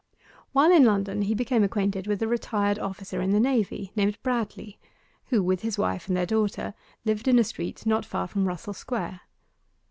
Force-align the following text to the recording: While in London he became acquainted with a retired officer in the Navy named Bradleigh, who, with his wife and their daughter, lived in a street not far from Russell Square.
While 0.51 0.71
in 0.71 0.83
London 0.83 1.21
he 1.21 1.35
became 1.35 1.63
acquainted 1.63 2.07
with 2.07 2.23
a 2.23 2.27
retired 2.27 2.79
officer 2.79 3.21
in 3.21 3.29
the 3.29 3.39
Navy 3.39 3.91
named 3.95 4.17
Bradleigh, 4.23 4.77
who, 5.25 5.43
with 5.43 5.61
his 5.61 5.77
wife 5.77 6.07
and 6.07 6.17
their 6.17 6.25
daughter, 6.25 6.73
lived 7.05 7.27
in 7.27 7.37
a 7.37 7.43
street 7.43 7.85
not 7.85 8.03
far 8.03 8.25
from 8.25 8.47
Russell 8.47 8.73
Square. 8.73 9.21